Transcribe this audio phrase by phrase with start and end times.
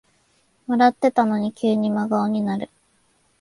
[0.67, 2.71] 笑ってたのに急に真顔になる